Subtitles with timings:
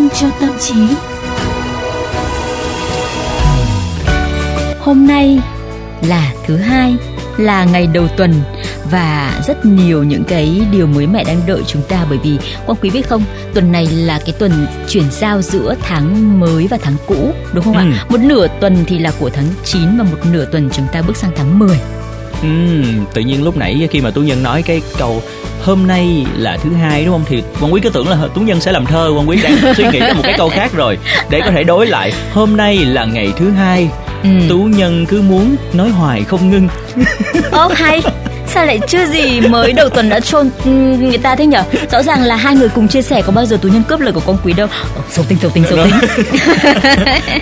[0.00, 0.74] dành cho tâm trí.
[4.80, 5.40] Hôm nay
[6.08, 6.96] là thứ hai,
[7.38, 8.34] là ngày đầu tuần
[8.90, 12.78] và rất nhiều những cái điều mới mẻ đang đợi chúng ta bởi vì quang
[12.82, 13.22] quý biết không
[13.54, 17.74] tuần này là cái tuần chuyển giao giữa tháng mới và tháng cũ đúng không
[17.74, 17.80] Ừ.
[17.80, 21.02] ạ một nửa tuần thì là của tháng 9 và một nửa tuần chúng ta
[21.02, 21.78] bước sang tháng 10
[22.42, 25.22] Ừm, tự nhiên lúc nãy khi mà tú nhân nói cái câu
[25.64, 27.24] hôm nay là thứ hai đúng không?
[27.28, 29.84] Thì quan quý cứ tưởng là tú nhân sẽ làm thơ quan quý đang suy
[29.92, 30.98] nghĩ ra một cái câu khác rồi
[31.30, 32.12] để có thể đối lại.
[32.32, 33.88] Hôm nay là ngày thứ hai
[34.22, 34.28] ừ.
[34.48, 36.68] tú nhân cứ muốn nói hoài không ngưng.
[37.74, 38.02] Hay
[38.54, 41.62] Sao lại chưa gì mới đầu tuần đã chôn ừ, người ta thế nhở?
[41.92, 44.12] Rõ ràng là hai người cùng chia sẻ Có bao giờ tú nhân cướp lời
[44.12, 44.68] của con quý đâu.
[44.96, 45.94] Ồ, Sâu tinh sâu tinh sâu tinh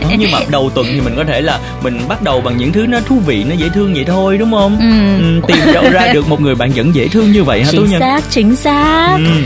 [0.02, 2.72] Đó, nhưng mà đầu tuần thì mình có thể là mình bắt đầu bằng những
[2.72, 4.78] thứ nó thú vị nó dễ thương vậy thôi đúng không?
[4.80, 5.18] Ừ.
[5.22, 7.78] ừ, tìm đâu ra được một người bạn dẫn dễ thương như vậy hả tú
[7.78, 8.00] Chính nhân?
[8.00, 9.16] xác chính xác.
[9.18, 9.42] Ừ.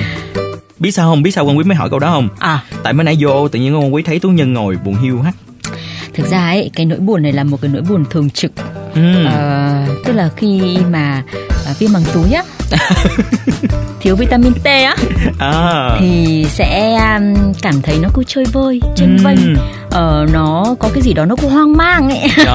[0.79, 1.23] biết sao không?
[1.23, 2.29] Biết sao quan quý mới hỏi câu đó không?
[2.39, 2.61] À.
[2.83, 5.35] Tại mới nãy vô tự nhiên quan quý thấy tú nhân ngồi buồn hiu hắt.
[6.15, 8.53] Thực ra ấy cái nỗi buồn này là một cái nỗi buồn thường trực.
[8.95, 9.25] Ừ.
[9.25, 9.73] Ờ,
[10.05, 10.61] Tức là khi
[10.91, 11.23] mà
[11.67, 12.43] à, viêm màng túi á.
[14.01, 14.97] Thiếu vitamin T á.
[15.39, 15.91] À.
[16.01, 19.07] Thì sẽ um, cảm thấy nó cứ chơi vơi Ừ.
[19.25, 19.57] vênh.
[19.91, 22.21] Ờ, Nó có cái gì đó nó cứ hoang mang ấy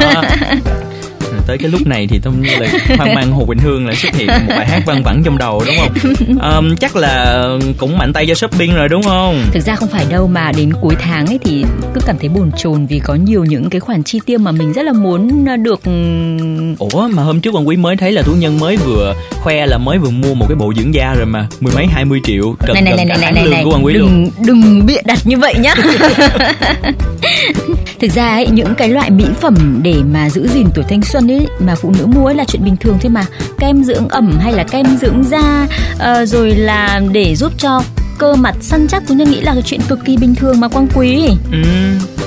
[1.48, 2.68] tới cái lúc này thì tôi như là
[2.98, 5.64] hoang mang hồ quỳnh hương lại xuất hiện một bài hát văng vẳng trong đầu
[5.68, 5.94] đúng không?
[6.40, 7.44] Ờm, chắc là
[7.78, 9.44] cũng mạnh tay cho shopping rồi đúng không?
[9.54, 12.52] Thực ra không phải đâu mà đến cuối tháng ấy thì cứ cảm thấy bồn
[12.58, 15.56] chồn vì có nhiều những cái khoản chi tiêu mà mình rất là muốn à,
[15.56, 19.16] được ừm, ủa mà hôm trước quan quý mới thấy là tú nhân mới vừa
[19.32, 22.06] khoe là mới vừa mua một cái bộ dưỡng da rồi mà mười mấy hai
[22.06, 23.86] mươi triệu gần này này gần này cả này tháng này lương này của quan
[23.86, 24.30] quý luôn.
[24.38, 25.76] đừng đừng bịa đặt như vậy nhá
[28.00, 31.32] thực ra ấy những cái loại mỹ phẩm để mà giữ gìn tuổi thanh xuân
[31.32, 33.26] ấy mà phụ nữ mua ấy là chuyện bình thường thôi mà.
[33.60, 35.68] Kem dưỡng ẩm hay là kem dưỡng da
[36.00, 37.82] ờ, rồi là để giúp cho
[38.18, 40.68] cơ mặt săn chắc tôi nhân nghĩ là cái chuyện cực kỳ bình thường mà
[40.68, 41.30] quang quý.
[41.52, 41.58] Ừ,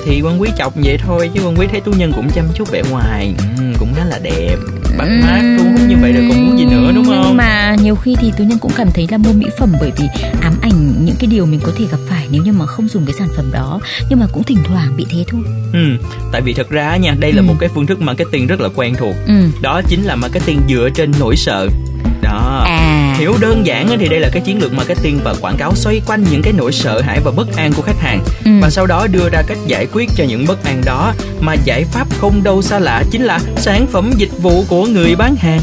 [0.04, 2.70] thì quan quý chọc vậy thôi chứ quan quý thấy tú nhân cũng chăm chút
[2.70, 4.56] vẻ ngoài ừ, cũng khá là đẹp
[4.98, 7.29] bắt mắt thu hút như vậy rồi còn muốn gì nữa đúng không
[8.02, 10.04] khi thì tú nhân cũng cảm thấy là mua mỹ phẩm bởi vì
[10.40, 13.06] ám ảnh những cái điều mình có thể gặp phải nếu như mà không dùng
[13.06, 13.80] cái sản phẩm đó.
[14.10, 15.40] Nhưng mà cũng thỉnh thoảng bị thế thôi.
[15.72, 15.78] Ừ,
[16.32, 17.46] tại vì thật ra nha đây là Ừ.
[17.46, 19.14] một cái phương thức marketing rất là quen thuộc.
[19.26, 19.34] Ừ.
[19.62, 21.68] Đó chính là marketing dựa trên nỗi sợ.
[22.22, 22.62] Đó.
[22.66, 23.16] À.
[23.18, 26.24] Hiểu đơn giản thì đây là cái chiến lược marketing và quảng cáo xoay quanh
[26.30, 28.20] những cái nỗi sợ hãi và bất an của khách hàng.
[28.44, 28.50] Ừ.
[28.62, 31.12] và sau đó đưa ra cách giải quyết cho những bất an đó.
[31.40, 35.14] Mà giải pháp không đâu xa lạ chính là sản phẩm dịch vụ của người
[35.16, 35.60] bán hàng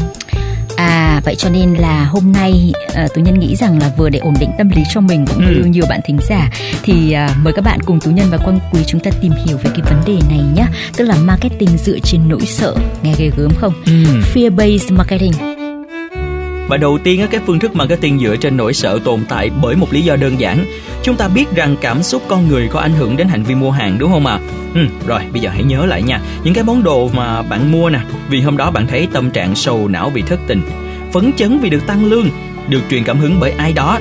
[0.78, 2.72] À vậy cho nên là hôm nay
[3.04, 5.44] uh, Tú Nhân nghĩ rằng là vừa để ổn định tâm lý cho mình cũng
[5.46, 5.64] như Ừ.
[5.64, 6.50] nhiều bạn thính giả
[6.82, 9.56] thì à, mời các bạn cùng Tú Nhân và Quang Quý chúng ta tìm hiểu
[9.56, 10.66] về cái vấn đề này nhé
[10.96, 13.72] Tức là marketing dựa trên nỗi sợ Nghe ghê gớm không?
[13.86, 13.92] ừ.
[14.34, 15.32] Fear based marketing
[16.68, 19.92] và đầu tiên cái phương thức marketing dựa trên nỗi sợ tồn tại bởi một
[19.92, 20.64] lý do đơn giản.
[21.02, 23.70] Chúng ta biết rằng cảm xúc con người có ảnh hưởng đến hành vi mua
[23.70, 24.38] hàng đúng không ạ?
[24.74, 26.20] Ừ, rồi bây giờ hãy nhớ lại nha.
[26.44, 27.98] Những cái món đồ mà bạn mua nè,
[28.30, 30.62] vì hôm đó bạn thấy tâm trạng sầu não vì thất tình,
[31.12, 32.28] phấn chấn vì được tăng lương,
[32.68, 33.98] được truyền cảm hứng bởi ai đó.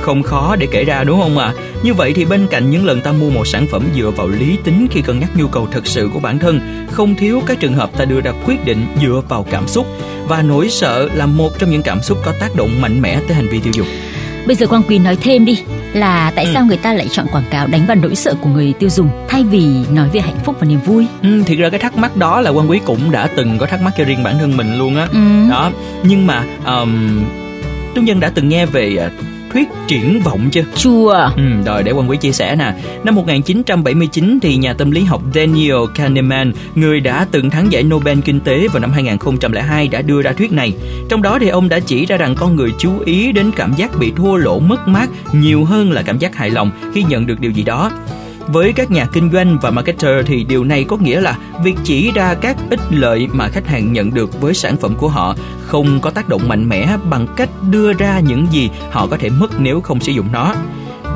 [0.00, 1.52] Không khó để kể ra đúng không ạ?
[1.82, 4.56] Như vậy thì bên cạnh những lần ta mua một sản phẩm dựa vào lý
[4.64, 7.74] tính khi cân nhắc nhu cầu thực sự của bản thân, không thiếu các trường
[7.74, 9.86] hợp ta đưa ra quyết định dựa vào cảm xúc
[10.28, 13.34] và nỗi sợ là một trong những cảm xúc có tác động mạnh mẽ tới
[13.36, 13.86] hành vi tiêu dùng.
[14.46, 15.58] Bây giờ Quang Quý nói thêm đi
[15.92, 16.50] là tại Ừ.
[16.54, 19.08] sao người ta lại chọn quảng cáo đánh vào nỗi sợ của người tiêu dùng
[19.28, 22.16] thay vì nói về hạnh phúc và niềm vui Ừ, thiệt ra cái thắc mắc
[22.16, 24.78] đó là quan quý cũng đã từng có thắc mắc cho riêng bản thân mình
[24.78, 25.08] luôn á.
[25.12, 25.18] ừ.
[25.50, 25.70] Đó,
[26.02, 27.20] nhưng mà um,
[27.94, 29.10] Tú Nhân đã từng nghe về à,
[29.52, 30.62] thuyết triển vọng chưa?
[30.76, 32.72] Chùa Ừ, rồi để quan quý chia sẻ nè.
[33.04, 38.18] Năm 1979 thì nhà tâm lý học Daniel Kahneman, người đã từng thắng giải Nobel
[38.24, 40.72] kinh tế vào năm 2002 đã đưa ra thuyết này.
[41.08, 43.98] Trong đó thì ông đã chỉ ra rằng con người chú ý đến cảm giác
[43.98, 47.40] bị thua lỗ mất mát nhiều hơn là cảm giác hài lòng khi nhận được
[47.40, 47.90] điều gì đó.
[48.48, 52.10] Với các nhà kinh doanh và marketer thì điều này có nghĩa là việc chỉ
[52.14, 55.36] ra các ích lợi mà khách hàng nhận được với sản phẩm của họ
[55.66, 59.30] không có tác động mạnh mẽ bằng cách đưa ra những gì họ có thể
[59.30, 60.54] mất nếu không sử dụng nó.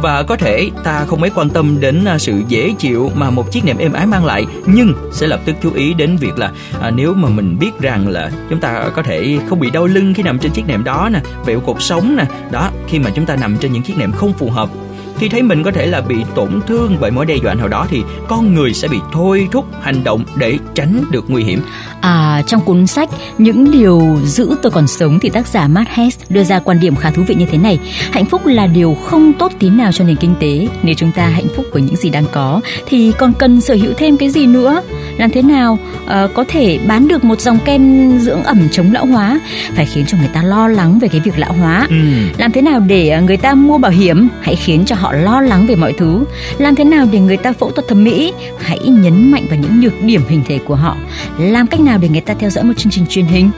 [0.02, 3.52] Và có thể ta không mấy quan tâm đến à, sự dễ chịu mà một
[3.52, 6.52] chiếc nệm êm ái mang lại nhưng sẽ lập tức chú ý đến việc là
[6.80, 10.14] à, nếu mà mình biết rằng là chúng ta có thể không bị đau lưng
[10.14, 13.26] khi nằm trên chiếc nệm đó nè vẹo cột sống nè đó khi mà chúng
[13.26, 14.68] ta nằm trên những chiếc nệm không phù hợp
[15.18, 17.86] khi thấy mình có thể là bị tổn thương bởi mối đe dọa nào đó
[17.90, 21.60] thì con người sẽ bị thôi thúc hành động để tránh được nguy hiểm
[22.00, 26.20] À, trong cuốn sách Những điều giữ tôi còn sống thì tác giả Matt Hess
[26.28, 27.78] đưa ra quan điểm khá thú vị như thế này.
[28.12, 30.68] Hạnh phúc là điều không tốt tí nào cho nền kinh tế.
[30.82, 33.92] Nếu chúng ta hạnh phúc với những gì đang có thì còn cần sở hữu
[33.96, 34.82] thêm cái gì nữa?
[35.18, 39.06] Làm thế nào ờ, có thể bán được một dòng kem dưỡng ẩm chống lão
[39.06, 39.40] hóa?
[39.74, 41.86] Phải khiến cho người ta lo lắng về cái việc lão hóa.
[41.88, 41.96] ừ.
[42.38, 44.28] Làm thế nào để ờ, người ta mua bảo hiểm?
[44.40, 46.24] Hãy khiến cho họ họ lo lắng về mọi thứ.
[46.58, 48.32] Làm thế nào để người ta phẫu thuật thẩm mỹ?
[48.58, 50.96] Hãy nhấn mạnh vào những nhược điểm hình thể của họ.
[51.38, 53.50] Làm cách nào để người ta theo dõi một chương trình truyền hình?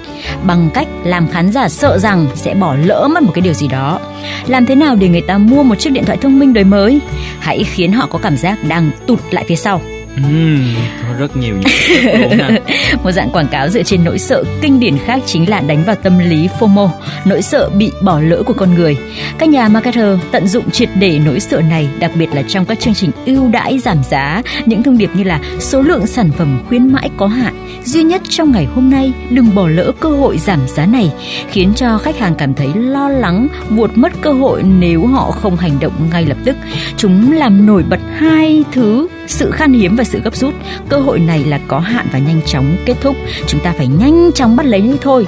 [0.46, 3.68] Bằng cách làm khán giả sợ rằng sẽ bỏ lỡ mất một cái điều gì
[3.68, 4.00] đó.
[4.46, 7.00] Làm thế nào để người ta mua một chiếc điện thoại thông minh đời mới?
[7.38, 9.80] Hãy khiến họ có cảm giác đang tụt lại phía sau
[10.26, 10.74] Uhm,
[11.18, 12.38] rất nhiều luôn
[13.04, 15.96] một dạng quảng cáo dựa trên nỗi sợ kinh điển khác chính là đánh vào
[15.96, 16.88] tâm lý FOMO,
[17.24, 18.96] nỗi sợ bị bỏ lỡ của con người.
[19.38, 22.80] Các nhà marketer tận dụng triệt để nỗi sợ này, đặc biệt là trong các
[22.80, 26.60] chương trình ưu đãi giảm giá, những thông điệp như là số lượng sản phẩm
[26.68, 30.38] khuyến mãi có hạn, duy nhất trong ngày hôm nay, đừng bỏ lỡ cơ hội
[30.38, 31.12] giảm giá này,
[31.50, 35.56] khiến cho khách hàng cảm thấy lo lắng, buột mất cơ hội nếu họ không
[35.56, 36.56] hành động ngay lập tức.
[36.96, 40.54] Chúng làm nổi bật hai thứ sự khan hiếm và sự gấp rút.
[40.88, 43.16] Cơ hội này là có hạn và nhanh chóng kết thúc.
[43.46, 45.26] Chúng ta phải nhanh chóng bắt lấy thôi.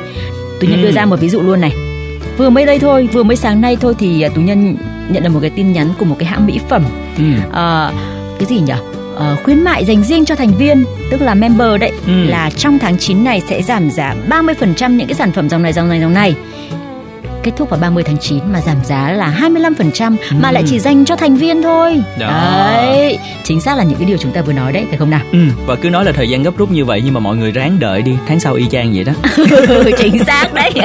[0.61, 0.85] Tôi nhân ừ.
[0.87, 1.73] đưa ra một ví dụ luôn này.
[2.37, 4.76] Vừa mới đây thôi vừa mới sáng nay thôi thì à, tú nhân
[5.08, 6.85] nhận được một cái tin nhắn của một cái hãng mỹ phẩm.
[7.19, 7.25] Ừ.
[7.52, 7.93] à,
[8.38, 8.75] cái gì nhỉ?
[9.32, 12.25] Uh, khuyến mại dành riêng cho thành viên tức là member đấy ừ.
[12.25, 15.73] là trong tháng 9 này sẽ giảm giá 30% những cái sản phẩm dòng này
[15.73, 16.35] dòng này dòng này
[17.42, 20.37] kết thúc vào 30 tháng 9 mà giảm giá là 25% ừ.
[20.40, 22.02] mà lại chỉ dành cho thành viên thôi.
[22.19, 22.28] Đó.
[22.28, 25.20] Đấy, chính xác là những cái điều chúng ta vừa nói đấy phải không nào?
[25.32, 27.52] Ừ, và cứ nói là thời gian gấp rút như vậy nhưng mà mọi người
[27.52, 29.12] ráng đợi đi, tháng sau y chang vậy đó.
[29.98, 30.72] chính xác đấy.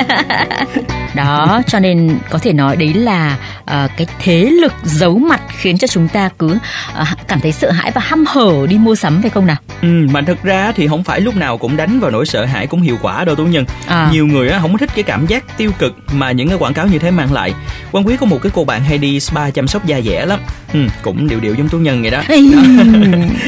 [1.16, 5.78] đó cho nên có thể nói đấy là uh, cái thế lực giấu mặt khiến
[5.78, 6.58] cho chúng ta cứ
[7.02, 10.08] uh, cảm thấy sợ hãi và hăm hở đi mua sắm phải không nào ừ
[10.12, 12.82] mà thực ra thì không phải lúc nào cũng đánh vào nỗi sợ hãi cũng
[12.82, 14.10] hiệu quả đâu tú nhân à.
[14.12, 16.88] nhiều người á không thích cái cảm giác tiêu cực mà những cái quảng cáo
[16.88, 17.54] như thế mang lại.
[17.92, 20.40] Quan quý có một cái cô bạn hay đi spa chăm sóc da dẻ lắm.
[20.74, 22.62] Ừ, cũng điệu điệu giống tú nhân vậy đó, đó.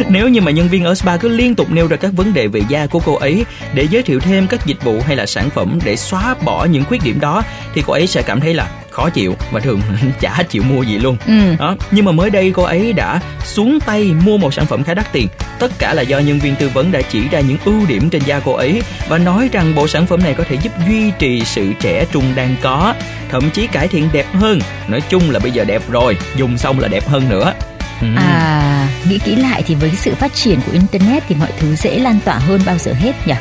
[0.17, 2.47] nếu như mà nhân viên ở spa cứ liên tục nêu ra các vấn đề
[2.47, 5.49] về da của cô ấy để giới thiệu thêm các dịch vụ hay là sản
[5.49, 7.43] phẩm để xóa bỏ những khuyết điểm đó
[7.73, 9.81] thì cô ấy sẽ cảm thấy là khó chịu và thường
[10.21, 11.17] chả chịu mua gì luôn.
[11.27, 11.55] Ừ.
[11.59, 14.93] đó nhưng mà mới đây cô ấy đã xuống tay mua một sản phẩm khá
[14.93, 15.27] đắt tiền.
[15.59, 18.21] Tất cả là do nhân viên tư vấn đã chỉ ra những ưu điểm trên
[18.25, 21.41] da cô ấy và nói rằng bộ sản phẩm này có thể giúp duy trì
[21.45, 22.93] sự trẻ trung đang có
[23.29, 24.59] thậm chí cải thiện đẹp hơn.
[24.87, 27.53] Nói chung là bây giờ đẹp rồi dùng xong là đẹp hơn nữa
[28.01, 28.07] Ừ.
[28.15, 31.99] À, nghĩ kỹ lại thì với sự phát triển của internet thì mọi thứ dễ
[31.99, 33.33] lan tỏa hơn bao giờ hết nhỉ.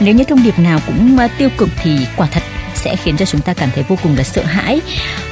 [0.00, 2.42] Nếu như thông điệp nào cũng à, tiêu cực thì quả thật
[2.74, 4.80] sẽ khiến cho chúng ta cảm thấy vô cùng là sợ hãi.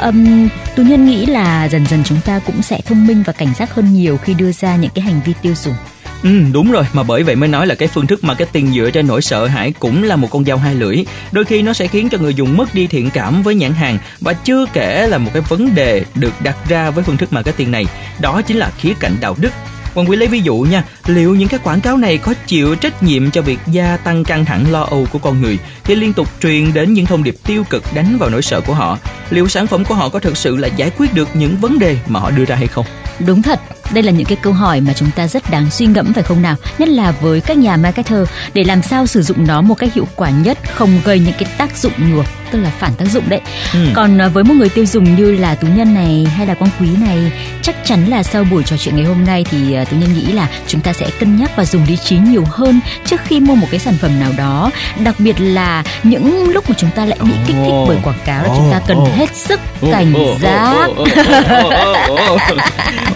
[0.00, 3.54] Um, tú nhân nghĩ là dần dần chúng ta cũng sẽ thông minh và cảnh
[3.58, 5.74] giác hơn nhiều khi đưa ra những cái hành vi tiêu dùng.
[6.22, 9.06] Ừ, đúng rồi, mà bởi vậy mới nói là cái phương thức marketing dựa trên
[9.06, 11.04] nỗi sợ hãi cũng là một con dao hai lưỡi.
[11.32, 13.98] Đôi khi nó sẽ khiến cho người dùng mất đi thiện cảm với nhãn hàng
[14.20, 17.70] và chưa kể là một cái vấn đề được đặt ra với phương thức marketing
[17.70, 17.86] này,
[18.20, 19.50] đó chính là khía cạnh đạo đức
[19.94, 23.02] Hoàng Quý lấy ví dụ nha, liệu những cái quảng cáo này có chịu trách
[23.02, 26.28] nhiệm cho việc gia tăng căng thẳng lo âu của con người khi liên tục
[26.42, 28.98] truyền đến những thông điệp tiêu cực đánh vào nỗi sợ của họ?
[29.30, 31.96] Liệu sản phẩm của họ có thực sự là giải quyết được những vấn đề
[32.06, 32.86] mà họ đưa ra hay không?
[33.26, 33.60] Đúng thật,
[33.92, 36.42] đây là những cái câu hỏi mà chúng ta rất đáng suy ngẫm phải không
[36.42, 36.56] nào?
[36.78, 40.06] Nhất là với các nhà marketer để làm sao sử dụng nó một cách hiệu
[40.16, 43.40] quả nhất, không gây những cái tác dụng ngược tức là phản tác dụng đấy.
[43.72, 43.78] Ừ.
[43.94, 46.70] Còn à, với một người tiêu dùng như là tú nhân này hay là quang
[46.80, 47.32] quý này,
[47.62, 50.32] chắc chắn là sau buổi trò chuyện ngày hôm nay thì à, tú nhân nghĩ
[50.32, 53.54] là chúng ta sẽ cân nhắc và dùng lý trí nhiều hơn trước khi mua
[53.54, 54.70] một cái sản phẩm nào đó.
[55.04, 58.42] Đặc biệt là những lúc mà chúng ta lại bị kích thích bởi quảng cáo
[58.42, 59.60] là chúng ta cần hết sức
[59.92, 60.88] cảnh giác.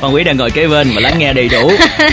[0.00, 1.70] Quang quý đang ngồi kế bên và lắng nghe đầy đủ,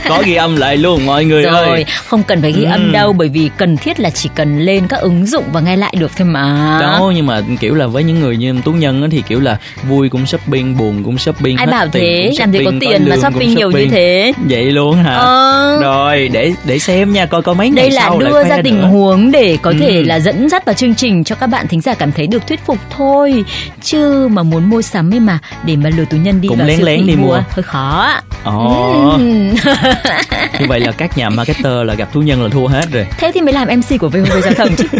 [0.09, 1.85] có ghi âm lại luôn mọi người Rồi, ơi.
[2.05, 2.71] không cần phải ghi ừ.
[2.71, 5.75] âm đâu bởi vì cần thiết là chỉ cần lên các ứng dụng và nghe
[5.75, 6.77] lại được thôi mà.
[6.81, 9.57] Đó nhưng mà kiểu là với những người như tú nhân thì kiểu là
[9.89, 12.31] vui cũng shopping buồn cũng shopping ai bảo thế?
[12.39, 14.33] làm gì có tiền mà shopping nhiều như thế?
[14.49, 15.13] Vậy luôn hả?
[15.13, 15.79] Ờ.
[15.81, 18.87] rồi để để xem nha coi coi mấy đây ngày là đưa ra tình nữa.
[18.87, 19.77] huống để có ừ.
[19.79, 22.47] thể là dẫn dắt vào chương trình cho các bạn thính giả cảm thấy được
[22.47, 23.43] thuyết phục thôi.
[23.81, 26.67] Chứ mà muốn mua sắm ấy mà để mà lừa tú nhân đi cũng vào
[26.67, 27.43] lén siêu lén đi mua.
[27.49, 28.13] hơi khó.
[28.43, 29.11] Ồ.
[29.17, 29.23] Ừ.
[30.59, 33.05] như vậy là các nhà marketer là gặp thú nhân là thua hết rồi.
[33.17, 34.87] Thế thì mới làm mc của VOV giao thông chứ.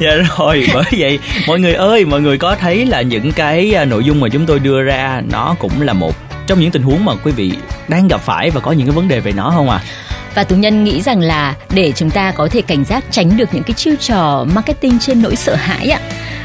[0.00, 3.84] Dạ rồi bởi vậy mọi người ơi mọi người có thấy là những cái à,
[3.84, 6.14] nội dung mà chúng tôi đưa ra nó cũng là một
[6.46, 7.52] trong những tình huống mà quý vị
[7.88, 9.80] đang gặp phải và có những cái vấn đề về nó không à
[10.34, 13.48] và tú nhân nghĩ rằng là để chúng ta có thể cảnh giác tránh được
[13.52, 16.00] những cái chiêu trò marketing trên nỗi sợ hãi ạ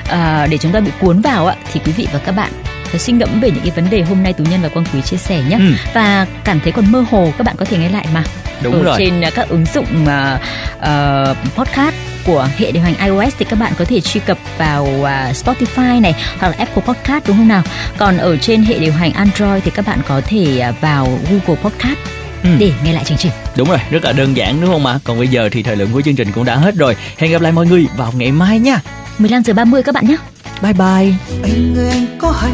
[0.10, 2.52] à, để chúng ta bị cuốn vào ạ thì quý vị và các bạn
[2.84, 5.02] phải suy ngẫm về những cái vấn đề hôm nay tú nhân và quang quý
[5.02, 5.74] chia sẻ nhé ừ.
[5.94, 8.24] và cảm thấy còn mơ hồ các bạn có thể nghe lại mà
[8.62, 8.96] Đúng ở rồi.
[9.00, 10.40] trên các ứng dụng uh,
[10.80, 11.96] uh, podcast
[12.28, 16.02] của hệ điều hành iOS thì các bạn có thể truy cập vào uh, Spotify
[16.02, 17.64] này hoặc là Apple Podcast đúng không nào?
[17.98, 21.62] Còn ở trên hệ điều hành Android thì các bạn có thể uh, vào Google
[21.64, 21.98] Podcast
[22.44, 22.50] ừ.
[22.60, 23.32] để nghe lại chương trình.
[23.58, 25.00] Đúng rồi, rất là đơn giản đúng không ạ?
[25.04, 26.96] Còn bây giờ thì thời lượng của chương trình cũng đã hết rồi.
[27.18, 28.82] Hẹn gặp lại mọi người vào ngày mai nha.
[29.18, 30.18] 15 giờ 30 các bạn nhé.
[30.62, 31.14] Bye bye.
[31.44, 32.52] Anh ơi anh có hay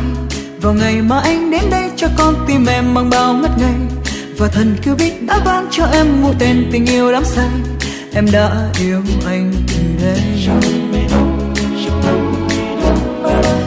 [0.61, 3.73] vào ngày mà anh đến đây cho con tim em bằng bao ngất ngây
[4.37, 7.47] và thần cứ biết đã ban cho em một tên tình yêu đắm say
[8.15, 10.48] em đã yêu anh từ đây.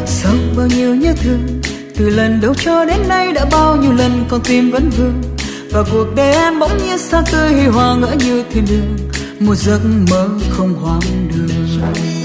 [0.06, 1.60] Sau bao nhiêu nhớ thương,
[1.96, 5.22] từ lần đầu cho đến nay đã bao nhiêu lần con tim vẫn vương.
[5.70, 8.96] Và cuộc đời em bỗng nhiên xa tươi hoa ngỡ như thiên đường.
[9.40, 12.15] Một giấc mơ không hoang đường.